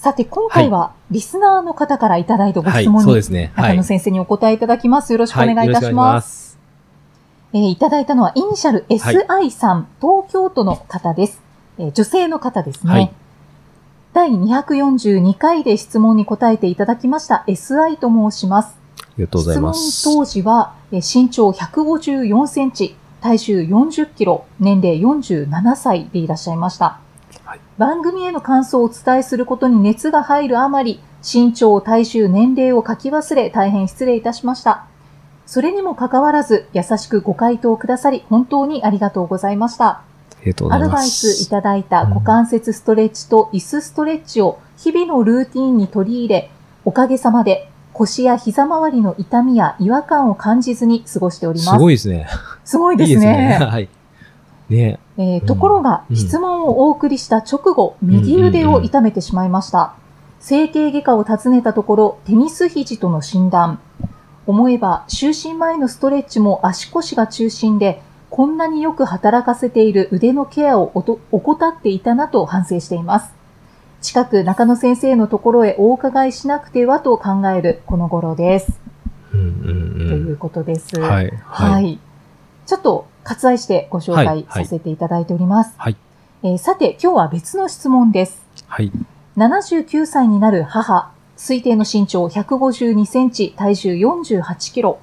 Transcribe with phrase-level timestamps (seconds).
[0.00, 3.22] さて、今回は、リスナーの方からいただいたごはい質問に、
[3.54, 5.12] 中野先生にお答えいただきます。
[5.12, 6.58] よろしくお願いいたします。
[7.52, 11.42] えーいただいたのは、イニシャル SI さん、東京都の方です。
[11.78, 12.92] えー女性の方ですね。
[12.92, 13.12] はい
[14.14, 18.76] 第242回で質問に答えていただきました SI と申します。
[19.00, 27.00] ありがとうございます質問当時は、えー身長154センチ、体重40キロ、年齢47歳でいらっしゃいました。
[27.50, 34.86] はい番組への感想をお伝えすることに熱が入るあまり、身長、体重、年齢を書き忘れ、大変失礼いたしました。
[35.46, 40.02] それにもかかわらず、優しくご回答くださり、本当にありがとうございました。
[40.70, 46.50] アドバイスいすただいた股関節ストレッチと椅子ストレッチを日々のルーティンに取り入れ、
[46.84, 51.70] おかげさまで腰や膝周りの痛みや違和感を感じずに過ごしております。
[51.72, 52.28] すごいですね
[52.64, 53.58] すごいでいいですすね。
[53.58, 53.88] ねはい
[54.70, 59.94] ねえーところが、うん質問をお送りした直後、右腕を痛めてしまいました。
[60.38, 63.80] 整形外科を訪ねたところ、テニス肘との診断。
[64.46, 73.34] 思えば、就寝前のストレッチも足腰が中心で、こんなによく働かせている腕のケアをおと怠っていたなと反省しています。
[74.00, 78.80] 近く中野先生のところへお伺いしなくてはと考えるこの頃です。
[79.34, 80.96] うんうんということです。
[80.96, 81.98] うんはいははいい。
[82.66, 85.74] ちょっと割愛してご紹はい介させていただいております。
[85.76, 85.96] はい
[86.42, 88.42] えーさて、今日は別の質問です。
[88.66, 88.90] はい
[89.36, 94.98] 79歳になる母、推定の身長152センチ、体重48キロ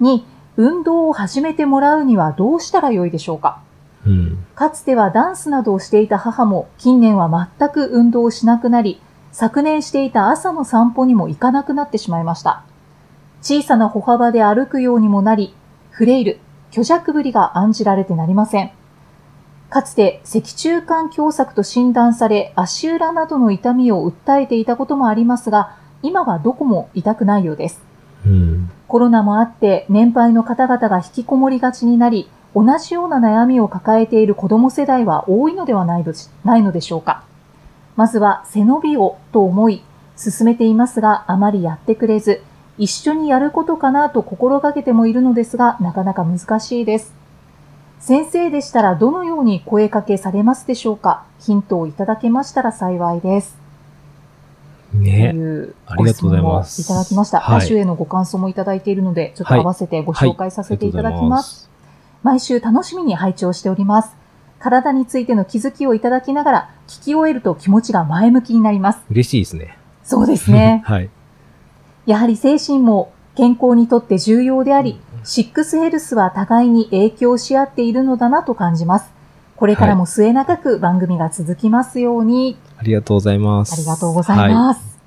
[0.00, 0.24] に、
[0.56, 3.60] 運動を始めてもらうにはどうしたらよいでしょうか？
[4.06, 9.00] うんかつてはダンスなどをしていた母も、近年は全く運動をしなくなり、
[9.32, 12.64] 昨年していた朝の散歩にも行かなくなってしまいました。
[13.40, 15.54] 小さな歩幅で歩くようにもなり、
[15.90, 16.38] フレイル、
[16.72, 18.72] 虚弱ぶりが案じられてなりません。
[19.68, 27.80] かつて脊柱管狭窄と診断され、足裏などの痛みを訴えていたこともありますが、今はどこも痛くないようです。
[28.26, 36.04] うんコロナもあって年配の方々が引きこもりがちになり、同じような悩みを抱えている子供世代は多いのではない
[36.44, 37.24] ないのでしょうか。
[37.96, 39.82] まずは背伸びをと思い、
[40.16, 42.42] 進めていますがあまりやってくれず、
[42.82, 47.14] 一緒にやることかなと心がけてもいるのですが、なかなか難しいです。
[48.00, 51.24] 先生でしたらどのように声かけされますでしょうか？
[51.38, 53.56] ヒントをいただけましたら幸いです。
[54.90, 55.28] とね
[55.86, 57.38] ありがとうございますいただきました。
[57.38, 61.14] はい来週へのご感想もいただいているので、ちょっと合わせてご紹介させていただきます。
[61.18, 61.70] ありがとうございます
[62.24, 64.16] 毎週楽しみに拝聴しております。
[64.58, 69.00] 体についての気づきをいただきながら、聞き終えると気持ちが前向きになります。
[69.08, 70.82] 嬉しいですねそうですね。
[70.86, 71.10] はい
[72.06, 79.10] やはり精神も健康にとって重要であり、シックスヘルスは互いに影響し合っているのだなと感じます。
[79.56, 84.98] これからも末永く番組が続きますように、ありがとうございますありがとうございます。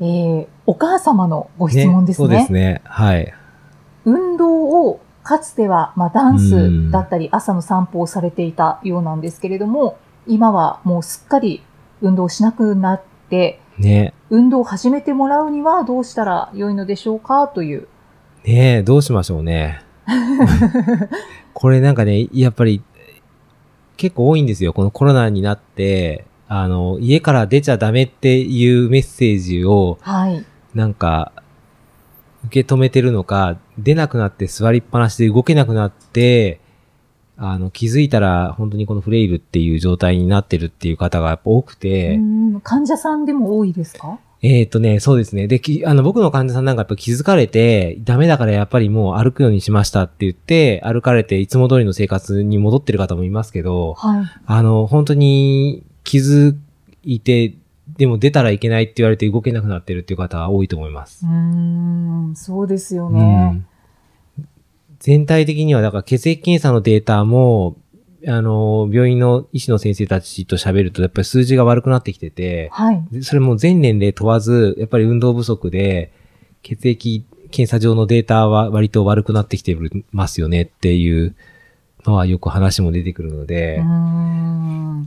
[0.00, 2.26] えー、お母様のご質問ですね。
[2.28, 2.80] そうですね。
[2.84, 3.34] はい。
[4.04, 11.62] 運動をかつては、まあ、ダンスだったり朝の散歩をされていたようなんですけれども、今はもうすっかり
[12.00, 17.88] 運動しなくなって、ね運動を始めてもらうにはどうしたら良いのでしょうかという。
[18.44, 19.82] ねえ、どうしましょうね。
[21.54, 22.82] これなんかね、やっぱり
[23.96, 24.72] 結構多いんですよ。
[24.72, 30.44] このコロナになって、あの、家から出ちゃダメっていうメッセージをはい。
[30.74, 31.32] なんか
[32.44, 36.60] 受け止めてるのか、出なくなって座りっぱなしで動けなくなって、
[37.40, 44.18] あの、気づいたら本当にこのフレイルっていう状態になってるっていう方がやっぱ多くて、うん患者さんでも多いですか？
[44.42, 45.46] えっ、とね、そうですね。
[45.48, 54.24] で、きあの、僕の患者さんなんかやっぱ気づかれて、ダメだからやっぱりもう歩くようにしましたって言って、歩かれていつも通りの生活に戻ってる方もいますけど、はい。
[54.46, 56.56] あの、本当に気づ
[57.04, 57.54] いて、
[57.96, 61.28] でも出たらいけないって言われて動けなくなってるっていう方は多いと思いますう。
[61.28, 63.20] ーん、そうですようね。
[63.48, 63.66] ん
[64.98, 67.76] 全体的には、だから血液検査のデータも、
[68.26, 73.04] あの、病院の医師の先生たちと喋ると、やっぱり数字が悪くなってきてて、はい。
[73.12, 76.12] でそれも全年齢問わず、やっぱり運動不足で、
[76.62, 79.76] 血液検査上のデータは割と悪くなってきて
[80.10, 81.36] ますよねっていう
[82.04, 83.76] のはよく話も出てくるので。
[83.76, 85.04] うー、ん。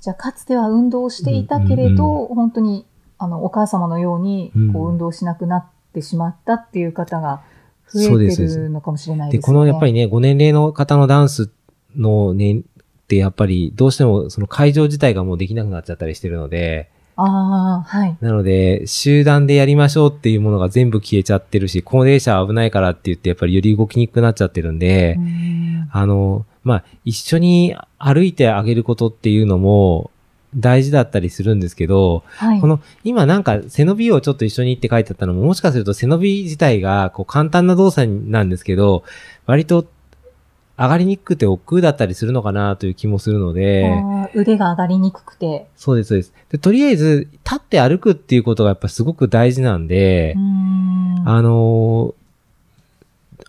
[0.00, 2.84] じゃあ、かつては運動していたけれど、うん本当に、
[3.16, 5.64] あの、お母様のようにうん、こう、運動しなくなっ
[5.94, 7.53] ってしまったっていう方が増そ
[7.92, 9.52] うえてですそうでするのかもしれないで、ですね。
[9.54, 11.50] このやっぱりね、ご年齢の方のダンス
[11.96, 18.16] のね、ってやっぱりどうしてもその会場自体がもうできなくなっちゃったりしてるので、ああ、はい。
[18.20, 30.10] なので、集団でやりましょうっていうものが全部消えちゃってるし、高齢者は危ないからって言って、やっぱりより動きにくくなっちゃってるんで、うんあの、まあ、一緒に歩いてあげることっていうのも
[30.56, 32.60] 大事だったりするんですけど、はい。
[32.60, 39.04] この、今なんか背伸びをちょっと一緒にって書いてあったのも、もしかすると背伸び自体がこう簡単な動作なんですけど、
[39.46, 39.86] 割と
[40.76, 43.92] 上がりにくくて億劫だったりするのかなという気もするので、
[44.34, 45.66] 腕が上がりにくくて。
[45.76, 46.32] そうです、そうです。
[46.50, 52.24] で、とりあえず、立って歩くっていうことがやっぱすごく大事なんでう、んあのー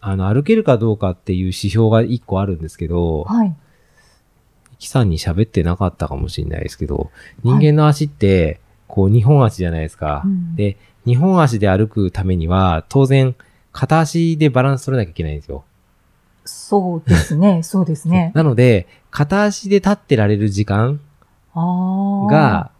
[0.02, 3.56] あの、歩けるかどうかっていう指標が一個あるんですけど、はい。
[4.86, 7.12] キさんに喋ってなかったかもしれないですけど、
[7.44, 10.22] 人間の足って、こう、二本足じゃないですか。
[10.24, 13.36] うんで、二本足で歩くためには、当然、
[13.72, 15.64] 片足でバランス取らなきゃいけないんですよ。
[16.46, 17.62] そうですね。
[17.64, 18.32] そうですね。
[18.34, 21.00] なので、片足で立ってられる時間。
[21.56, 22.72] が、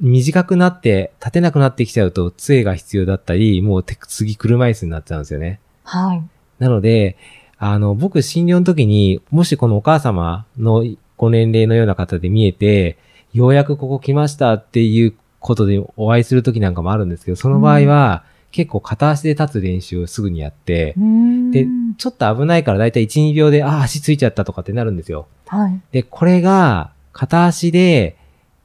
[0.00, 5.60] 短くなって、立てなくなってきちゃうと、杖が必要だったり、もうて次車椅子になっちゃうんですよね。
[5.84, 6.22] はい。
[6.58, 7.16] なので、
[7.58, 10.84] あの、僕診療の時に、もしこのお母様の
[11.20, 12.96] ご年齢のような方で見えて、
[13.34, 20.94] ようやくここ来ましたっていうことでお会いする時なんかもあるんですけど、その場合は、結構片足で立つ練習をすぐにやって、
[21.52, 21.68] でで
[21.98, 25.28] ちょっと危ないからだいたい1、2秒で、ああ、足ついちゃったとかってなるんですよ。
[25.46, 25.80] はい。
[25.92, 28.16] で、これが、片足で、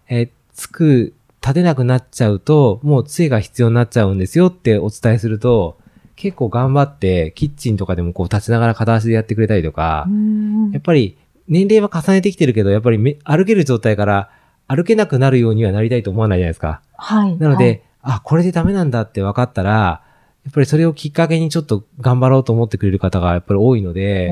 [0.08, 5.78] えーつく、立てなくなっちゃうと、もう杖が必要になっちゃうんですよってお伝えすると、
[6.16, 14.30] 結構頑張って、キッチンとかでもこう立ちながら片足でやってくれたりとかう、んやっぱり年齢は重ねてきてるけど、やっぱりめ歩ける状態から
[14.68, 16.82] 歩けなくなるようにはなりたいと思わないじゃないですか。
[16.98, 17.38] はい。
[17.38, 17.66] なので、
[18.02, 20.02] はい、あ、これでダメなんだって分かったら、
[20.46, 24.32] やっぱりそれをきっかけにちょっと頑張ろうと思ってくれる方がやっぱり多いので、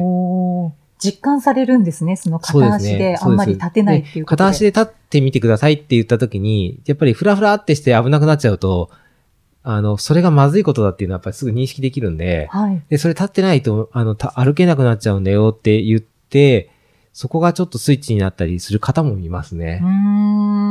[1.00, 2.15] 実感されるんですね。
[2.15, 4.38] その片足であんまり立てないっていうことで。
[4.44, 8.89] 片足で立ってみてくださいって言った時に、やっぱりフラフラってして危なくなっちゃうと、
[9.63, 12.81] あの、それがまずいことだっていうのはやっぱりすぐ認識できるんで、はい。
[12.89, 16.69] で、それ立ってないと、あの、た歩けなくなっちゃうんだよって言って、
[17.13, 19.80] そこがちょっとスイッチになったりする方もいますね。
[19.83, 19.89] うー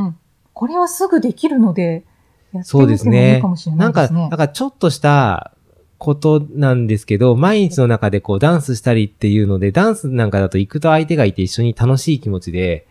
[0.09, 0.17] ん。
[0.53, 2.05] これはすぐできるので、
[2.53, 4.21] やってもいですねいかもしれなないんか、ですね。
[4.21, 5.53] なんかちょっとした
[5.99, 12.87] ことなんですけど、毎日の中でこうダンスしたりっていうので、ダンスなんかだと行くと相手がいて一緒に楽しい気持ちで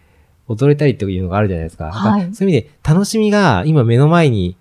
[0.48, 1.92] 踊れたりっていうのがあるじゃないですか。
[1.92, 4.56] はいなんかそういう意味で楽しみが今目の前に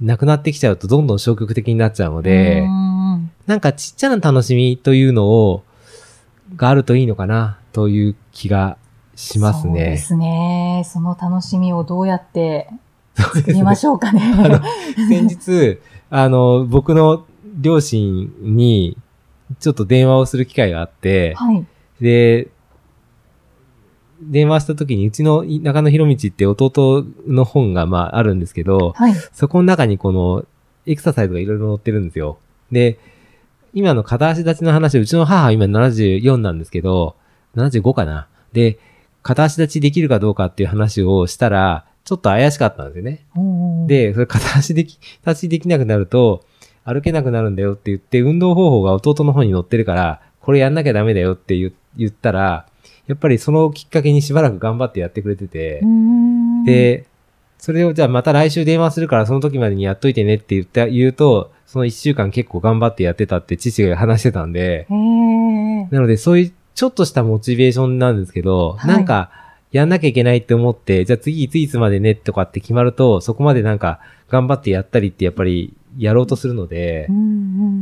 [0.00, 5.62] なくなってきちゃうとどんどん消極的になっちゃうのでんなんかちっちゃな楽しみというのを、
[6.56, 8.76] があるといいのかなという気が
[9.14, 9.96] しますそうでね。
[9.98, 10.82] すね。
[10.84, 12.68] その楽しみをどうやって
[13.14, 14.20] そうですね見ましょうかね。
[14.36, 14.60] あの
[15.08, 15.78] 先日、
[16.10, 17.26] あの、僕の
[17.60, 18.96] 両親に、
[19.60, 21.66] ちょっと電話をする機会があって、はい。
[22.00, 22.48] で、
[24.22, 29.14] 電話した時に、うちの中野博道って弟の本が、まあ、あるんですけど、はい。
[29.32, 30.44] そこの中にこの、
[30.86, 32.38] エクササイズがいろいろ載ってるんですよ。
[32.70, 32.98] で、
[33.74, 37.16] 今の片足立ちの話、うちの母は今74なんですけど、
[37.56, 38.28] 75かな。
[38.52, 38.78] で、
[39.22, 43.24] 片足立ちできるかどうかっていう話をしたら、ちょっと怪しかったんですよね。
[43.86, 46.44] で、それ片足でき、立ちできなくなると、
[46.84, 52.66] 歩けなくなるんだよって言って、運動方法が弟の方に載ってるから、これやんなきゃダメだよって言言ったら、
[53.06, 55.82] やっぱりそのきっかけにしばらく頑張ってやってくれてて
[56.64, 57.06] で、
[57.58, 69.30] それをじゃあまた来週電話するからその時までにやっといてねって言った、言うと、その一週間結構頑張ってやってたって父が話してたんで、なのでそういうちょっとしたモチベーションなんですけど、はいなんか、
[69.70, 77.08] やんなきゃいけないって思って、じゃあ次いついつまでねとかって決まると、そこまでなんか頑張ってやったりってやっぱりやろうとするので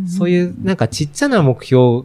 [0.06, 2.04] そういうなんかちっちゃな目標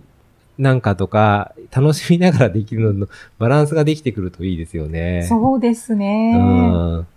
[0.58, 5.24] なんかとか、楽しみながらできるののバランスができてくるといいですよね。
[5.30, 6.34] そうですね。
[6.36, 7.08] うん。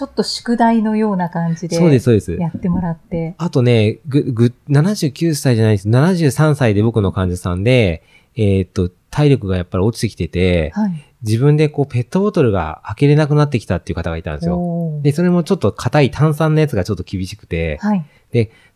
[0.00, 2.32] ちょっと宿題のような感じでそうです、そうです。
[2.32, 3.34] やってもらって。
[3.36, 5.90] あとね、ぐ、ぐ、79歳じゃないです。
[5.90, 8.02] 73歳で僕の患者さんで、
[8.34, 10.92] えーっと、体力がやっぱり落ちてきてて、はい。
[11.20, 15.02] 自分でこうペットボトルが開けれなくなってきたっていう方がいたんですよ。
[15.02, 18.06] で、それもちょっと硬い炭酸のやつがちょっと厳しくて、はい。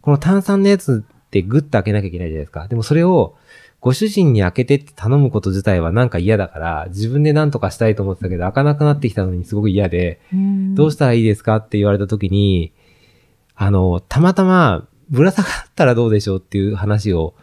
[0.03, 2.69] この炭酸のやつってグッと開けなきゃいけないじゃないですか。
[2.69, 3.35] でもそれを
[3.85, 10.23] ご主人に開けてって頼むこと自体はなんか嫌だから、自分で何とかしたいと思ってたけど、開かなくなってきたのにすごく嫌で、
[10.73, 12.73] どうししたらいいですかって言われた時に、
[13.55, 17.35] あの、たまたまぶら下がったらどうでしょうっていう話を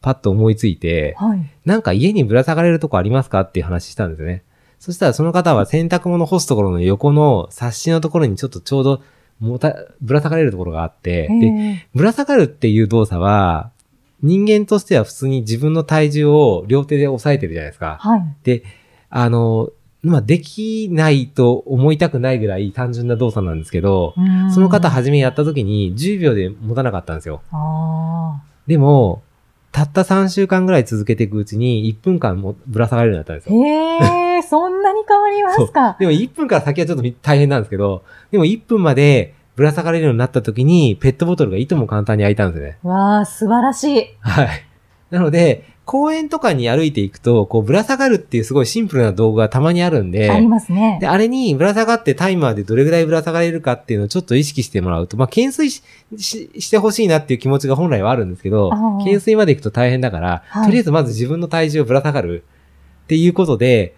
[0.00, 1.50] パッと思いついて、はい。
[1.66, 4.44] なんか家にぶら下がれるとこありますかっていう話したんですよね。
[4.78, 9.02] そしたらその方は洗濯物干すところの横の冊子のところにちょっとちょうど
[9.40, 13.72] もた、ぶら下がれるところがあって、えで、えぶら下がるっていう動作は、
[14.22, 17.98] 人間としては普通に自分の体重を両手で押さえてるじゃないですか。
[18.00, 18.22] はい。
[18.42, 18.64] で、
[19.10, 19.70] あの、
[20.02, 27.42] まあ、できないと思いたくないぐらい単純な動作なんですけど、うんその方初めやった時に10秒で持たなかったんですよ。
[27.52, 29.22] あでも、
[29.70, 33.54] たった3週間ぐらい続けていくうちに1分間もぶら下がれるようになったんですあ。
[33.54, 33.64] よ。
[33.64, 35.96] へえ、そんなに変わりますか？
[36.00, 42.78] でも1分から先はちょっと大変なんですけど、でも1分までぶら下がれるようになった時にペットボトルがいとも簡単に開いたんですよね。
[42.84, 44.16] わあ、素晴らしい。
[44.20, 44.48] はい。
[45.10, 51.08] なので、公園とかに歩いていくと、こう、ぶら下がるっていうすごいシンプルな道具がたまにあるんで、ありますねで、。
[51.08, 55.82] あれにぶら下がってタイマーでどれぐらいぶら下がれるかっていうのをちょっと意識してもらうと、まあ、懸垂し
[56.18, 62.44] ししてほしいなっていう気持ちが本来はあるんですけど懸垂まで行くと大変だから、はいとりあえずまず自分の体重をぶら下がる
[63.04, 63.97] っていうことで、ま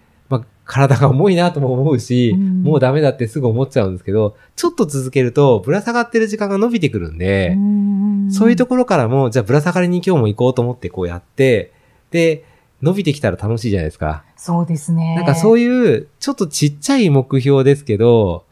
[0.71, 11.73] 体が重いなとも思うし、うんもうダメだってすぐ思っちゃうんですけど、ちょっと続けるとぶら下がってる時間が伸びてくるんで、んそういうところからも、じゃあぶら下がりに今日も行こうと思ってこうやって、
[12.11, 12.45] で、
[12.81, 14.23] 伸びてきたら楽しいじゃないですか。
[14.37, 15.15] そうですね。
[15.15, 18.45] なんかそういいう、ちょっとちっちゃい目標ですけど、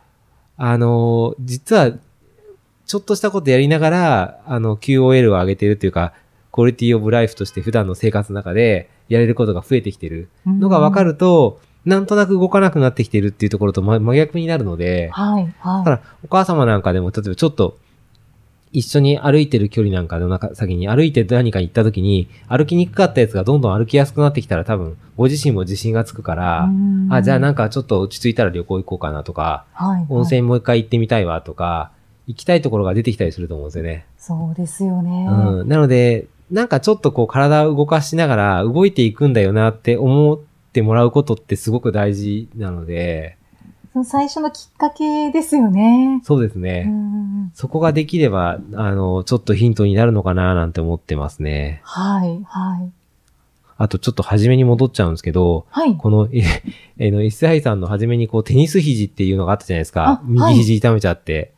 [0.58, 1.94] あの、実は、
[2.86, 6.14] ちょっとしたことやりながら、あの、QOL を上げてるっていうか、
[6.52, 17.78] クオリティオブライフとして普段の生活の中でやれることが増えてきてるのが分かると、なんとなく動かなくなってきてるっていうところと真真逆になるので、はい、だかはらお母様なんかでも、例えばちょっと、
[18.72, 26.70] 一緒に歩いてる距離なんかの中先に歩いて何か行った時に、歩きにくかったやつがどんどん歩きやすくなってきたら多分、ご自身も自信がつくから、
[27.10, 27.14] い。
[27.16, 31.92] あ、じゃあなんか、かちょっと落ち着いたら旅行行こうかなとか、はい、温泉もう一回行ってみたいわとか、
[32.28, 34.06] 行きたいところが出てきたりすると思うんですよね。
[34.20, 35.28] そうですよね。
[35.28, 35.68] うん。
[35.68, 40.40] なので、なんかちょっとこう体を動かしながら動いていくんだよなって思っ
[40.72, 43.38] てもらうことってすごく大事なので、
[43.94, 46.22] その最初のきっかけですよね。
[46.24, 46.86] そうですね。
[46.88, 51.82] うんそこができれば、あの、ちょっとヒントになるのかななんて思ってますね。
[51.84, 52.92] はい、はい。
[53.78, 55.98] あとちょっと初めに戻っちゃうんですけど、はい。
[55.98, 56.44] この、え、
[57.00, 60.22] えの、SI さんの初めにこう、テニス肘っていうのがあったじゃないですかあ。
[60.26, 61.54] 右はい肘痛めちゃって。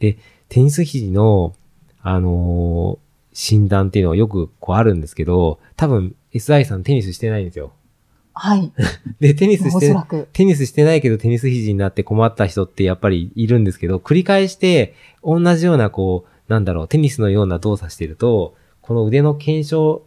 [0.00, 0.18] で、
[0.50, 1.54] テニス肘の、
[2.02, 7.72] あのー診断っていうのはよくこうあるんですけど、多分 SI さんテニスしてないんですよ。
[8.42, 8.72] はい。
[9.20, 9.94] で、テニスして。
[10.32, 20.00] テニスしてないけどテニス肘になって困った人ってやっぱりいるんですけど、繰り返して同じようなこう、なんだろう、テニスのような動作してると、この腕の腱鞘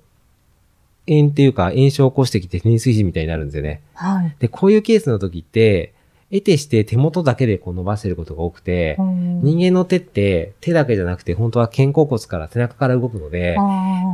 [1.07, 3.81] 炎っていうか炎症を起こしてきてテニス肘みたいになるんですよね。
[3.93, 4.35] はい。
[4.39, 5.93] で、こういうケースの時って、
[6.33, 9.41] 得てして手元だけでこう伸ばしてることが多くて、うん。
[9.43, 13.55] 人間の手って手だけじゃなくて本当は肩甲骨から背中から動くので、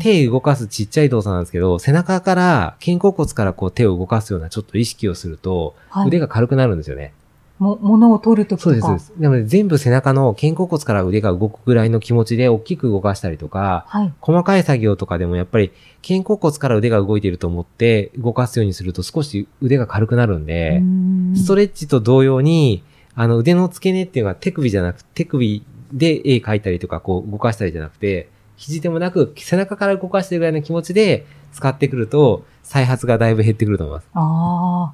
[0.01, 6.07] 手動かすちっちゃい動作なんですけど、背中から肩甲骨からこう手を動かすようなちょっと意識をすると、はい。
[6.09, 7.13] 腕が軽くなるんですよね。
[7.59, 8.69] も、物を取るときとか。
[8.69, 9.13] そうです、そうです。
[9.19, 14.13] なので全部背中の肩甲骨から腕が動くぐらいの気持ちで大きく動かしたりとか、はい。
[14.21, 15.71] 細かい作業とかでもやっぱり
[16.07, 22.83] 肩甲骨から腕が動いていると思って動かすようにすると少し腕が軽くなるんで、うんストレッチと同様に、
[23.15, 34.07] あの腕の付け根っていうのは手首じゃなくて、手首で絵描いたりとかこう動かしたりじゃなくて、肘でもなく背中から動かしてるぐらいの気持ちで使ってくると、再発がだいぶ減ってくると思います。
[34.13, 34.93] あ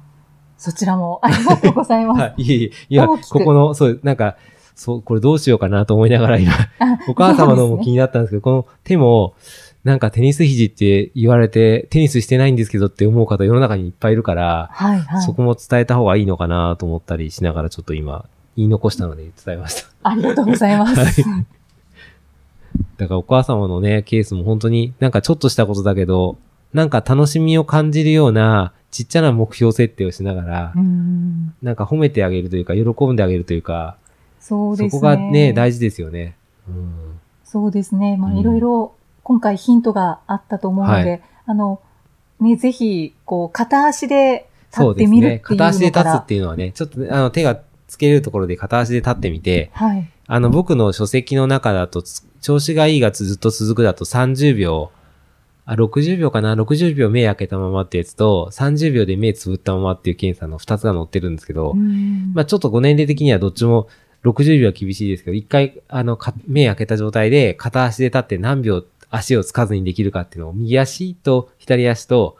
[0.58, 2.20] そちらもありがとうございます。
[2.20, 2.42] はい。
[2.42, 2.72] いえいえ。
[2.88, 4.36] いや、ここの、そう、なんか、
[4.74, 7.92] そう、これどうしようかなと思いながら今、あお母様のも気に。
[7.92, 9.34] になったんですけど、この手も、
[9.84, 15.22] なんかテニス肘って言われて、テニスしてないんですけどって思う方世の中にいっぱいいるから、はい、はい。
[15.22, 18.24] そこも伝えた方がいいのかなと思ったりしながらちょっと今、
[18.56, 19.88] 言い残したので伝えました。
[20.02, 21.22] ありがとうございます。
[22.96, 26.36] だからお母様のね、ケースも本当になんかちょっとしたことだけど、
[26.72, 33.98] なんか楽しみを感じるようなちっちゃな目標設定をしながら、うんなんか褒めてあげるというか、喜んであげるというか、
[34.40, 34.90] そうですね。
[34.90, 36.34] そこがね、大事ですよね。
[36.66, 37.20] うん。
[37.44, 38.16] そうですね。
[38.16, 41.80] まあ、うんいろいろ、今回ヒントがあったと思うので、はいあの、
[42.40, 45.16] ね、ぜひ、こう、片足で立ってそうですね。
[45.16, 45.58] みるっていうのから。
[45.58, 50.08] 片足で立つっていうのはね、ちょっとねあの手がつけれるところで片足で立ってみて、はい。
[50.26, 54.90] あの僕の書籍の中だとつ、調子がいいがずっと続くだと30秒、
[55.66, 63.88] あ、60秒かな ?60 秒目開けたままってやつと、30秒で目つぶったままっていう検査の2つが載ってるんですけど、うんまあちょっと5年齢的にはどっちも
[64.24, 72.36] 60秒は厳しいですけど、一回、あの、か目開けた状態で片足で立って何秒足をつかずにできるかっていうのを右足と左足と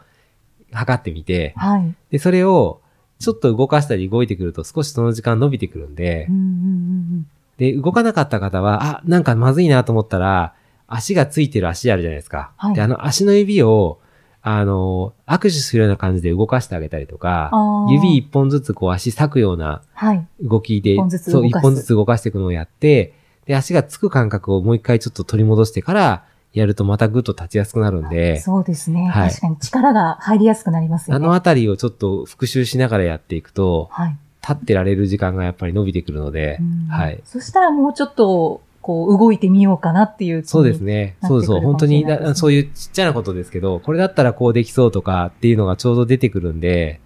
[0.71, 1.95] 測ってみて、はい。
[2.11, 2.81] で、それを
[3.19, 10.53] ちょっと動かしたり動いてくると少しその時間伸びてくるんでうん、うんうんで、動かなかった方は、あ、なんかまずいなと思ったら、
[10.87, 12.51] 足がついてる足あるじゃないですか。
[12.57, 13.99] はいで、あの足の指を、
[14.41, 17.51] あの、握手するような感じで動かしてあげたりとか、
[17.89, 20.25] 指一本ずつこう足裂くようなはい。
[20.41, 23.13] 動きで、一本ずつそう、動かす一本ずつ動かしていくのをやって、
[23.45, 29.07] で、足がつく感覚をもう一回ちょっと取り戻してから、やるとまたぐっと立ちやすくなるんで、そうですね。
[29.07, 31.25] はい確かに力が入りやすくなりますよね。
[31.25, 34.17] あのあたりをちょっと復習しながらやっていくと、はい。
[34.41, 37.19] 立ってられる時間がやっぱり伸びてくるのでう、んはい。
[37.25, 41.17] そしたらもうちょっと、こう、動いてみようかなっていうそうですね。
[41.21, 41.61] そうそう。
[41.61, 47.01] 本当になそういうちっちゃなことですけど、これだったらこうできそうとかっていうのがちょうど出てくるんで、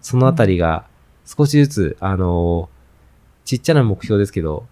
[0.00, 0.86] そのあたりが
[1.26, 2.70] 少しずつ、あの、
[3.44, 4.64] ちっちゃな目標ですけど、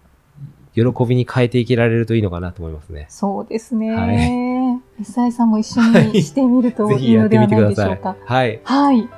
[0.73, 3.05] 喜びに変えていけられるといいのかなと思いますね。
[3.07, 3.91] そうですね。
[3.93, 8.15] は SI さんも一緒はいにしてみるとぜいいのひやってみではないでしてくださいょうか。。
[8.25, 8.61] はい。
[8.63, 9.09] はい。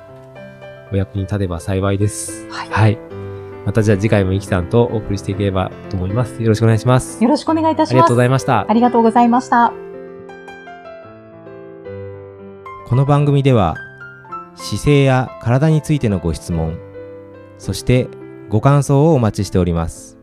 [0.92, 2.46] お役に立てば幸いです。
[2.50, 3.09] はいはい。
[3.70, 6.42] またじゃあ次回もイキさんとお送りしていければと思います。
[6.42, 7.22] よろしくお願いします。
[7.22, 7.92] よろしくお願いいたします。
[7.92, 8.72] ありがとうございましたあ。
[8.72, 9.72] りがとうございました。
[12.88, 13.76] この番組では
[14.56, 16.80] 姿勢や体についてのご質問
[17.58, 18.08] そして
[18.48, 20.18] ご感想をお待ちしております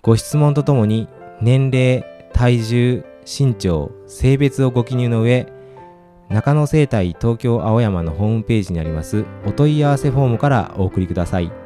[0.00, 1.06] ご質問とともに
[1.42, 5.52] 年齢体重身長性別をご記入の上
[6.30, 11.65] 中野生態東京青山のホームページにありますお問い合わせフォームからお送りください